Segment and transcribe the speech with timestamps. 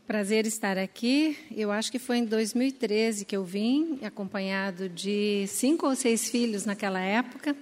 [0.00, 1.38] Prazer estar aqui.
[1.56, 6.64] Eu acho que foi em 2013 que eu vim, acompanhado de cinco ou seis filhos
[6.64, 7.56] naquela época.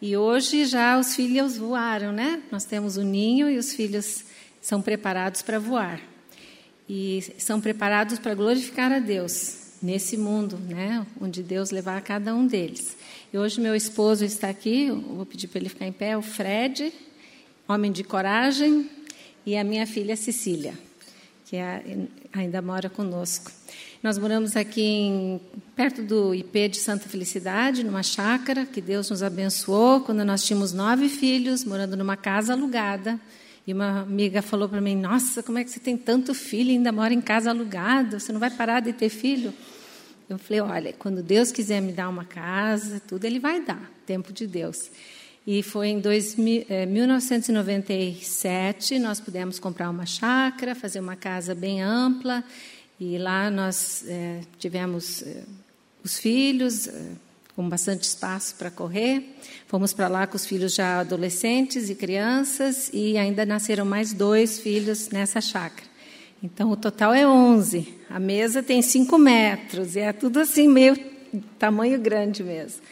[0.00, 2.42] E hoje já os filhos voaram, né?
[2.52, 4.24] Nós temos o ninho e os filhos
[4.60, 5.98] são preparados para voar.
[6.86, 11.06] E são preparados para glorificar a Deus nesse mundo, né?
[11.18, 12.98] Onde Deus levar cada um deles.
[13.32, 16.92] E hoje meu esposo está aqui, vou pedir para ele ficar em pé, o Fred,
[17.66, 18.90] homem de coragem,
[19.46, 20.85] e a minha filha Cecília
[21.46, 21.80] que é,
[22.32, 23.52] ainda mora conosco.
[24.02, 25.40] Nós moramos aqui em,
[25.76, 30.72] perto do IP de Santa Felicidade, numa chácara que Deus nos abençoou quando nós tínhamos
[30.72, 33.18] nove filhos, morando numa casa alugada.
[33.64, 36.74] E uma amiga falou para mim: Nossa, como é que você tem tanto filho e
[36.74, 38.18] ainda mora em casa alugada?
[38.18, 39.54] Você não vai parar de ter filho?
[40.28, 44.32] Eu falei: Olha, quando Deus quiser me dar uma casa, tudo Ele vai dar, tempo
[44.32, 44.90] de Deus.
[45.46, 51.80] E foi em 2000, eh, 1997 nós pudemos comprar uma chácara, fazer uma casa bem
[51.80, 52.42] ampla,
[52.98, 55.44] e lá nós eh, tivemos eh,
[56.02, 56.88] os filhos
[57.54, 59.36] com bastante espaço para correr.
[59.68, 64.58] Fomos para lá com os filhos já adolescentes e crianças, e ainda nasceram mais dois
[64.58, 65.86] filhos nessa chácara.
[66.42, 67.94] Então o total é 11.
[68.10, 70.98] A mesa tem 5 metros, e é tudo assim, meio
[71.56, 72.82] tamanho grande mesmo.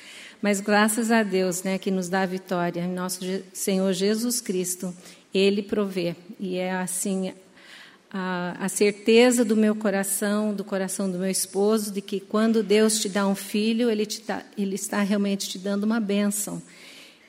[0.44, 3.20] Mas graças a Deus, né, que nos dá a vitória, nosso
[3.54, 4.94] Senhor Jesus Cristo,
[5.32, 6.14] Ele provê.
[6.38, 7.32] E é assim
[8.12, 13.00] a, a, certeza do meu coração, do coração do meu esposo, de que quando Deus
[13.00, 16.62] te dá um filho, Ele, te dá, ele está realmente te dando uma bênção.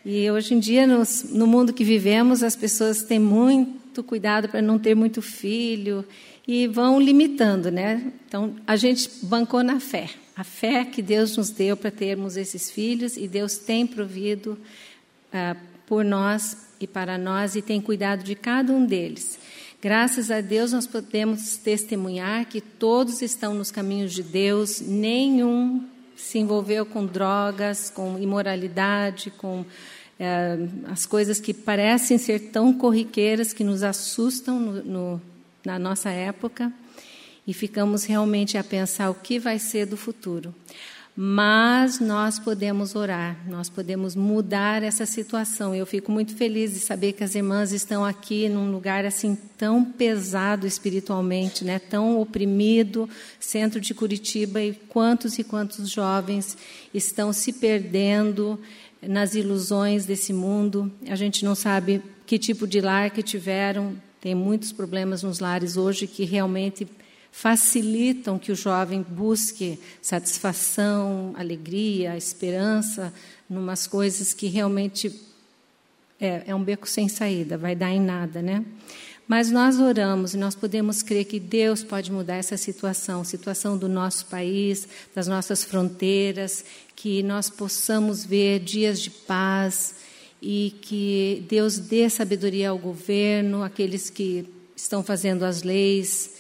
[0.04, 4.62] E hoje em dia, nos, no mundo que vivemos, as pessoas têm muito cuidado para
[4.62, 6.04] não ter muito filho
[6.46, 8.12] e vão limitando, né?
[8.28, 12.70] Então, a gente bancou na fé a fé que Deus nos deu para termos esses
[12.70, 14.58] filhos e Deus tem provido
[15.32, 15.56] ah,
[15.88, 19.40] por nós e para nós e tem cuidado de cada um deles.
[19.82, 26.40] Graças a Deus nós podemos testemunhar que todos estão nos caminhos de Deus, nenhum se
[26.40, 29.66] envolveu com drogas, com imoralidade, com
[30.20, 30.58] eh,
[30.88, 35.22] as coisas que parecem ser tão corriqueiras que nos assustam no, no,
[35.64, 36.74] na nossa época
[37.48, 40.54] e ficamos realmente a pensar o que vai ser do futuro.
[41.18, 45.74] Mas nós podemos orar, nós podemos mudar essa situação.
[45.74, 49.82] Eu fico muito feliz de saber que as irmãs estão aqui num lugar assim tão
[49.82, 51.80] pesado espiritualmente, né?
[51.80, 56.58] Tão oprimido, centro de Curitiba e quantos e quantos jovens
[56.94, 58.60] estão se perdendo
[59.02, 60.92] nas ilusões desse mundo.
[61.08, 63.96] A gente não sabe que tipo de lar que tiveram.
[64.20, 66.86] Tem muitos problemas nos lares hoje que realmente
[67.38, 73.14] facilitam que o jovem busque satisfação, alegria, esperança,
[73.50, 75.14] numas coisas que realmente
[76.18, 78.64] é, é um beco sem saída, vai dar em nada, né?
[79.28, 83.90] Mas nós oramos e nós podemos crer que Deus pode mudar essa situação, situação do
[83.90, 86.64] nosso país, das nossas fronteiras,
[86.96, 89.96] que nós possamos ver dias de paz
[90.42, 96.35] e que Deus dê sabedoria ao governo, aqueles que estão fazendo as leis,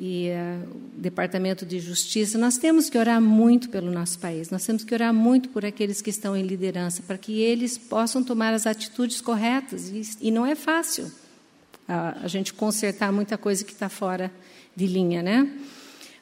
[0.00, 4.64] e uh, o Departamento de Justiça, nós temos que orar muito pelo nosso país, nós
[4.64, 8.54] temos que orar muito por aqueles que estão em liderança, para que eles possam tomar
[8.54, 9.88] as atitudes corretas.
[9.88, 14.30] E, e não é fácil uh, a gente consertar muita coisa que está fora
[14.76, 15.50] de linha, né?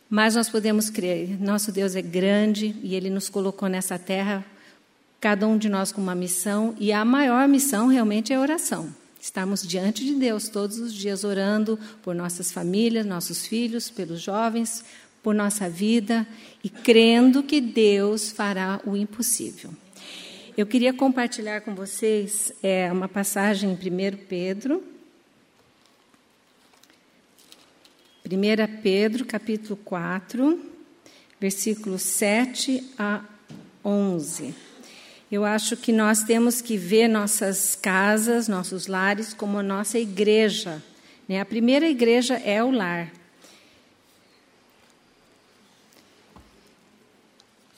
[0.08, 4.44] Mas nós podemos crer, nosso Deus é grande e Ele nos colocou nessa terra,
[5.20, 8.88] cada um de nós com uma missão, e a maior missão realmente é a oração.
[9.26, 14.84] Estarmos diante de Deus todos os dias orando por nossas famílias, nossos filhos, pelos jovens,
[15.20, 16.24] por nossa vida
[16.62, 19.72] e crendo que Deus fará o impossível.
[20.56, 24.80] Eu queria compartilhar com vocês é, uma passagem em 1 Pedro.
[28.24, 30.56] 1 Pedro, capítulo 4,
[31.40, 33.24] versículos 7 a
[33.84, 34.54] 11.
[35.30, 40.80] Eu acho que nós temos que ver nossas casas, nossos lares, como a nossa igreja.
[41.28, 41.40] Né?
[41.40, 43.12] A primeira igreja é o lar.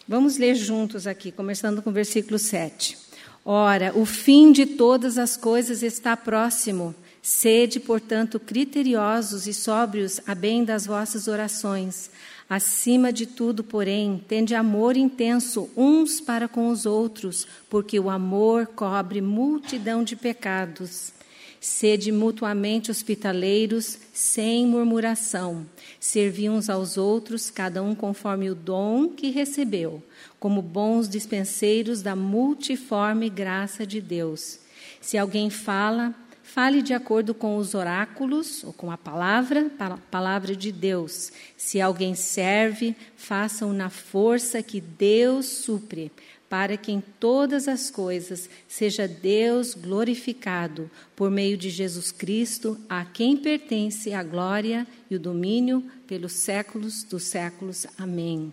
[0.07, 2.99] Vamos ler juntos aqui, começando com o versículo 7.
[3.43, 6.95] Ora, o fim de todas as coisas está próximo.
[7.23, 12.11] Sede, portanto, criteriosos e sóbrios a bem das vossas orações
[12.49, 18.67] Acima de tudo, porém, tende amor intenso uns para com os outros, porque o amor
[18.69, 21.13] cobre multidão de pecados.
[21.61, 25.67] Sede mutuamente hospitaleiros, sem murmuração.
[26.01, 30.03] Servi uns aos outros, cada um conforme o dom que recebeu,
[30.41, 34.61] como bons dispenseiros da multiforme graça de Deus.
[35.01, 36.15] Se alguém fala,
[36.49, 41.31] fale de acordo com os oráculos ou com a palavra, a palavra de Deus.
[41.59, 46.11] Se alguém serve, façam na força que Deus supre,
[46.49, 53.05] para que em todas as coisas seja Deus glorificado por meio de Jesus Cristo, a
[53.05, 57.87] quem pertence a glória e o domínio pelos séculos dos séculos.
[57.99, 58.51] Amém.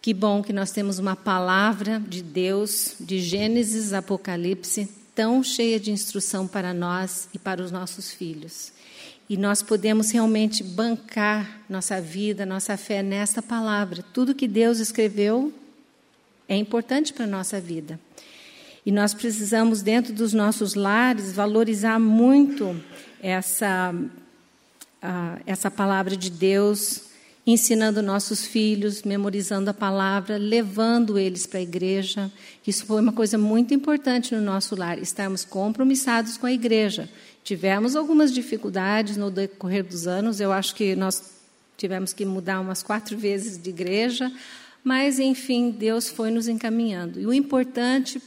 [0.00, 5.90] Que bom que nós temos uma palavra de Deus, de Gênesis, Apocalipse, tão cheia de
[5.90, 8.70] instrução para nós e para os nossos filhos.
[9.28, 14.04] E nós podemos realmente bancar nossa vida, nossa fé nesta palavra.
[14.12, 15.52] Tudo que Deus escreveu
[16.48, 17.98] é importante para a nossa vida.
[18.84, 22.80] E nós precisamos, dentro dos nossos lares, valorizar muito
[23.20, 27.02] essa, uh, essa palavra de Deus,
[27.46, 32.30] ensinando nossos filhos, memorizando a palavra, levando eles para a igreja.
[32.66, 37.08] Isso foi uma coisa muito importante no nosso lar, estarmos compromissados com a igreja.
[37.44, 41.36] Tivemos algumas dificuldades no decorrer dos anos, eu acho que nós
[41.76, 44.32] tivemos que mudar umas quatro vezes de igreja,
[44.82, 47.20] mas, enfim, Deus foi nos encaminhando.
[47.20, 48.20] E o importante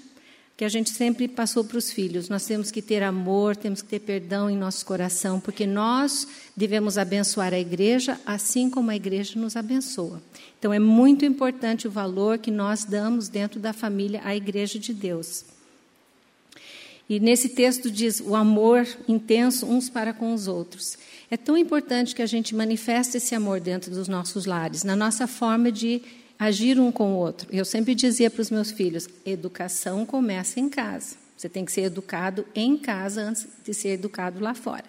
[0.59, 3.87] que a gente sempre passou para os filhos, nós temos que ter amor, temos que
[3.87, 9.39] ter perdão em nosso coração, porque nós devemos abençoar a igreja assim como a igreja
[9.39, 10.21] nos abençoa.
[10.59, 14.93] Então, é muito importante o valor que nós damos dentro da família à igreja de
[14.93, 15.45] Deus.
[17.07, 20.97] E nesse texto diz o amor intenso uns para com os outros.
[21.31, 25.25] É tão importante que a gente manifeste esse amor dentro dos nossos lares, na nossa
[25.25, 26.01] forma de
[26.39, 27.49] agir um com o outro.
[27.51, 31.17] Eu sempre dizia para os meus filhos: educação começa em casa.
[31.35, 34.85] Você tem que ser educado em casa antes de ser educado lá fora.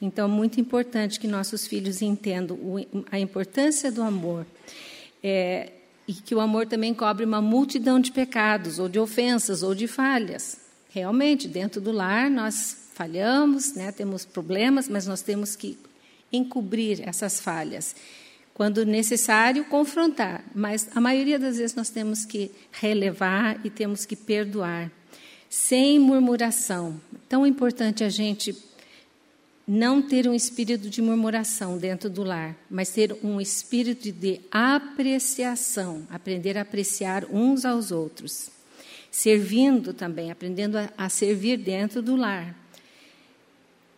[0.00, 2.58] Então, é muito importante que nossos filhos entendam
[3.10, 4.44] a importância do amor.
[5.22, 5.70] É,
[6.06, 9.86] e que o amor também cobre uma multidão de pecados, ou de ofensas, ou de
[9.86, 10.58] falhas.
[10.90, 15.78] Realmente, dentro do lar, nós falhamos, né, temos problemas, mas nós temos que
[16.32, 17.94] encobrir essas falhas
[18.62, 24.14] quando necessário, confrontar, mas a maioria das vezes nós temos que relevar e temos que
[24.14, 24.88] perdoar,
[25.50, 27.00] sem murmuração.
[27.28, 28.56] Tão importante a gente
[29.66, 36.06] não ter um espírito de murmuração dentro do lar, mas ter um espírito de apreciação,
[36.08, 38.48] aprender a apreciar uns aos outros.
[39.10, 42.54] Servindo também, aprendendo a, a servir dentro do lar.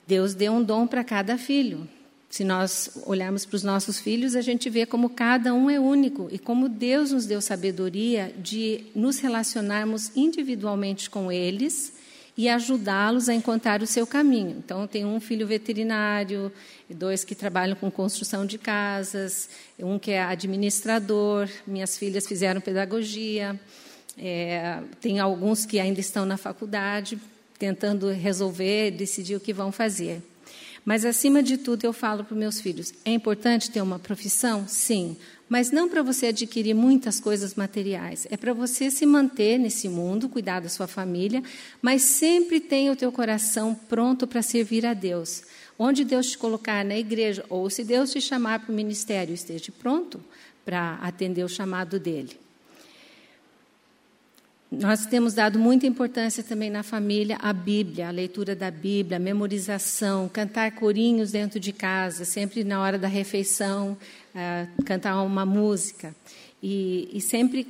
[0.07, 1.87] Deus deu um dom para cada filho.
[2.35, 6.29] Se nós olharmos para os nossos filhos, a gente vê como cada um é único
[6.33, 11.93] e como Deus nos deu sabedoria de nos relacionarmos individualmente com eles
[12.37, 14.57] e ajudá-los a encontrar o seu caminho.
[14.59, 16.51] Então, tem um filho veterinário,
[16.91, 19.49] dois que trabalham com construção de casas,
[19.79, 23.61] um que é administrador, minhas filhas fizeram pedagogia,
[24.19, 27.17] é, tem alguns que ainda estão na faculdade,
[27.61, 30.21] tentando resolver, decidir o que vão fazer.
[30.85, 34.67] Mas, acima de tudo, eu falo para os meus filhos: é importante ter uma profissão?
[34.69, 35.17] Sim.
[35.49, 38.27] Mas não para você adquirir muitas coisas materiais.
[38.31, 41.43] É para você se manter nesse mundo, cuidar da sua família,
[41.81, 45.43] mas sempre tenha o teu coração pronto para servir a Deus.
[45.79, 49.73] Onde Deus te colocar na igreja, ou se Deus te chamar para o ministério, esteja
[49.79, 50.21] pronto
[50.65, 52.44] para atender o chamado dele.
[54.71, 59.21] Nós temos dado muita importância também na família à Bíblia, a leitura da Bíblia, a
[59.21, 63.97] memorização, cantar corinhos dentro de casa, sempre na hora da refeição,
[64.35, 66.15] uh, cantar uma música.
[66.63, 67.67] E, e sempre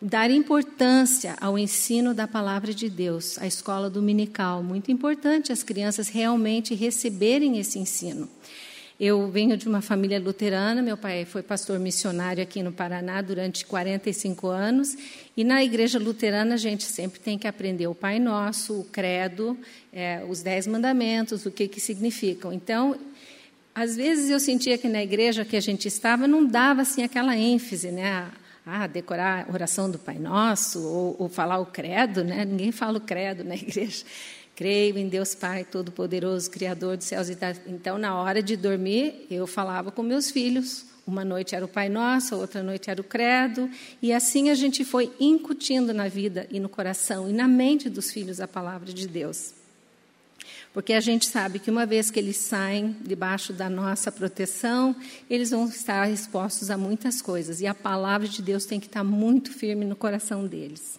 [0.00, 4.62] dar importância ao ensino da palavra de Deus, a escola dominical.
[4.62, 8.28] Muito importante as crianças realmente receberem esse ensino.
[9.00, 13.64] Eu venho de uma família luterana, meu pai foi pastor missionário aqui no Paraná durante
[13.64, 14.96] 45 anos,
[15.36, 19.56] e na igreja luterana a gente sempre tem que aprender o Pai Nosso, o Credo,
[19.92, 22.52] é, os Dez Mandamentos, o que, que significam.
[22.52, 22.98] Então,
[23.72, 27.36] às vezes eu sentia que na igreja que a gente estava não dava assim aquela
[27.36, 28.28] ênfase, né?
[28.66, 32.44] Ah, decorar a oração do Pai Nosso, ou, ou falar o credo, né?
[32.44, 34.04] Ninguém fala o credo na igreja.
[34.58, 37.54] Creio em Deus Pai Todo-Poderoso, Criador dos céus e da...
[37.64, 40.84] Então, na hora de dormir, eu falava com meus filhos.
[41.06, 43.70] Uma noite era o Pai Nosso, outra noite era o Credo.
[44.02, 48.10] E assim a gente foi incutindo na vida e no coração e na mente dos
[48.10, 49.54] filhos a palavra de Deus.
[50.74, 54.96] Porque a gente sabe que uma vez que eles saem debaixo da nossa proteção,
[55.30, 57.60] eles vão estar expostos a muitas coisas.
[57.60, 60.98] E a palavra de Deus tem que estar muito firme no coração deles.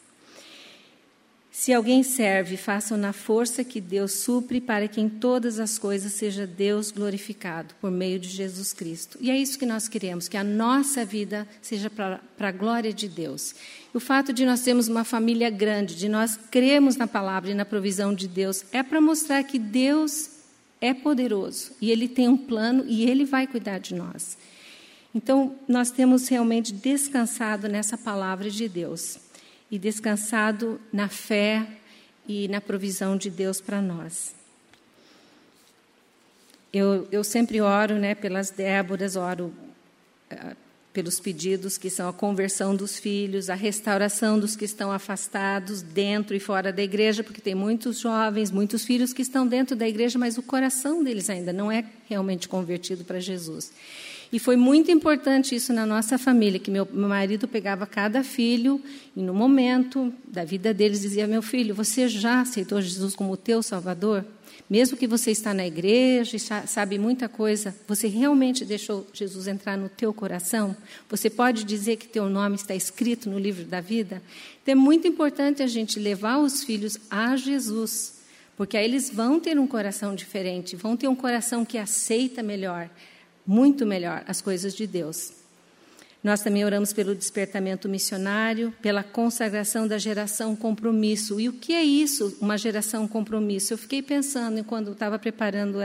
[1.51, 6.13] Se alguém serve, façam na força que Deus supre, para que em todas as coisas
[6.13, 9.17] seja Deus glorificado por meio de Jesus Cristo.
[9.19, 13.07] E é isso que nós queremos, que a nossa vida seja para a glória de
[13.07, 13.55] Deus.
[13.93, 17.65] O fato de nós termos uma família grande, de nós cremos na palavra e na
[17.65, 20.29] provisão de Deus, é para mostrar que Deus
[20.79, 24.37] é poderoso e Ele tem um plano e Ele vai cuidar de nós.
[25.13, 29.28] Então, nós temos realmente descansado nessa palavra de Deus
[29.71, 31.65] e descansado na fé
[32.27, 34.35] e na provisão de Deus para nós.
[36.71, 39.53] Eu, eu sempre oro né, pelas Déboras, oro
[40.31, 40.55] uh,
[40.93, 46.35] pelos pedidos que são a conversão dos filhos, a restauração dos que estão afastados dentro
[46.35, 50.19] e fora da igreja, porque tem muitos jovens, muitos filhos que estão dentro da igreja,
[50.19, 53.71] mas o coração deles ainda não é realmente convertido para Jesus.
[54.31, 58.79] E foi muito importante isso na nossa família, que meu, marido pegava cada filho
[59.15, 63.63] e no momento da vida deles dizia: "Meu filho, você já aceitou Jesus como teu
[63.63, 64.23] Salvador?
[64.69, 69.75] Mesmo que você está na igreja e sabe muita coisa, você realmente deixou Jesus entrar
[69.75, 70.77] no teu coração?
[71.09, 74.21] Você pode dizer que teu nome está escrito no livro da vida?
[74.61, 78.19] Então é muito importante a gente levar os filhos a Jesus,
[78.55, 82.91] porque aí eles vão ter um coração diferente, vão ter um coração que aceita melhor,
[83.49, 85.33] muito melhor as coisas de Deus.
[86.23, 91.39] Nós também oramos pelo despertamento missionário, pela consagração da geração compromisso.
[91.39, 93.73] E o que é isso, uma geração compromisso?
[93.73, 95.79] Eu fiquei pensando quando estava preparando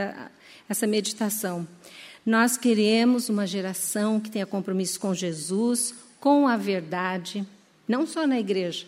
[0.69, 1.67] essa meditação.
[2.23, 7.43] Nós queremos uma geração que tenha compromisso com Jesus, com a verdade,
[7.87, 8.85] não só na igreja,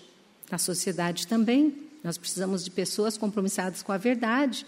[0.51, 1.74] na sociedade também.
[2.03, 4.67] Nós precisamos de pessoas compromissadas com a verdade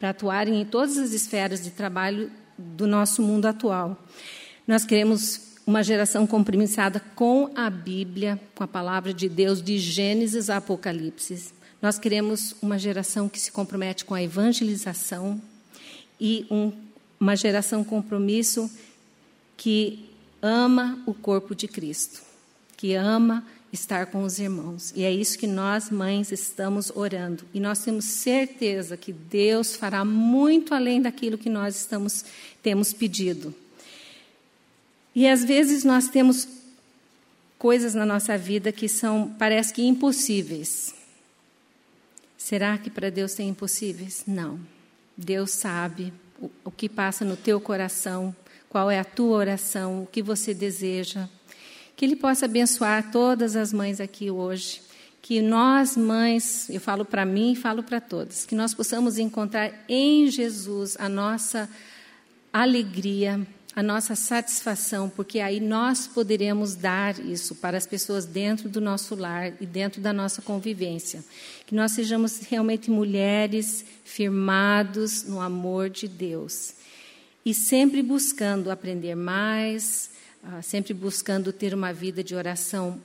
[0.00, 2.28] para atuarem em todas as esferas de trabalho
[2.58, 3.96] do nosso mundo atual.
[4.66, 10.50] Nós queremos uma geração compromissada com a Bíblia, com a palavra de Deus, de Gênesis
[10.50, 11.52] a Apocalipse.
[11.80, 15.40] Nós queremos uma geração que se compromete com a evangelização
[16.20, 16.72] e um,
[17.18, 18.70] uma geração compromisso
[19.56, 22.22] que ama o corpo de Cristo,
[22.76, 24.92] que ama estar com os irmãos.
[24.94, 27.44] E é isso que nós, mães, estamos orando.
[27.52, 32.24] E nós temos certeza que Deus fará muito além daquilo que nós estamos,
[32.62, 33.54] temos pedido.
[35.14, 36.48] E às vezes nós temos
[37.58, 40.94] coisas na nossa vida que são, parece que impossíveis.
[42.36, 44.24] Será que para Deus tem impossíveis?
[44.26, 44.60] Não.
[45.16, 48.34] Deus sabe o, o que passa no teu coração,
[48.68, 51.28] qual é a tua oração, o que você deseja.
[51.96, 54.82] Que Ele possa abençoar todas as mães aqui hoje.
[55.22, 59.72] Que nós, mães, eu falo para mim e falo para todas, que nós possamos encontrar
[59.88, 61.68] em Jesus a nossa
[62.52, 63.40] alegria,
[63.74, 69.14] a nossa satisfação, porque aí nós poderemos dar isso para as pessoas dentro do nosso
[69.16, 71.24] lar e dentro da nossa convivência.
[71.66, 76.74] Que nós sejamos realmente mulheres firmados no amor de Deus
[77.44, 80.10] e sempre buscando aprender mais,
[80.62, 83.00] sempre buscando ter uma vida de oração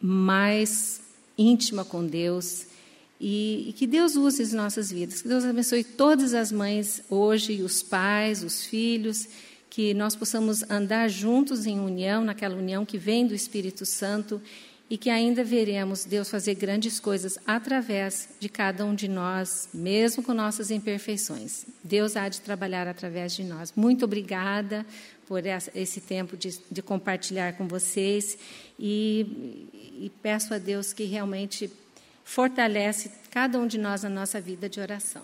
[0.00, 1.00] mais
[1.36, 2.66] íntima com Deus.
[3.20, 7.62] E, e, que Deus use as nossas vidas, que Deus abençoe todas as mães hoje,
[7.62, 9.28] os pais, os filhos,
[9.70, 14.42] que nós possamos andar juntos em união, naquela união que vem do Espírito Santo
[14.90, 20.22] e que ainda veremos Deus fazer grandes coisas através de cada um de nós, mesmo
[20.22, 21.64] com nossas imperfeições.
[21.82, 23.72] Deus há de trabalhar através de nós.
[23.74, 24.84] Muito obrigada
[25.26, 28.38] por esse tempo de, de compartilhar com vocês
[28.78, 29.68] e,
[30.00, 31.70] e peço a Deus que realmente
[32.24, 35.22] fortalece cada um de nós na nossa vida de oração.